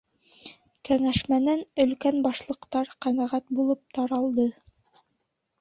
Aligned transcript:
Кәңәшмәнән 0.87 1.61
Өлкән 1.85 2.17
Башлыҡтар 2.29 2.91
ҡәнәғәт 3.07 3.55
булып 3.59 3.85
таралды. 3.99 4.51